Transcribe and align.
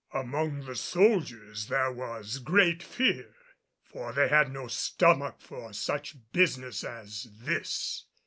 Among 0.15 0.65
the 0.65 0.75
soldiers 0.75 1.67
there 1.67 1.91
was 1.91 2.39
great 2.39 2.81
fear; 2.81 3.35
for 3.83 4.11
they 4.11 4.29
had 4.29 4.51
no 4.51 4.67
stomach 4.67 5.35
for 5.39 5.73
such 5.73 6.15
business 6.33 6.83
as 6.83 7.27
this. 7.31 8.07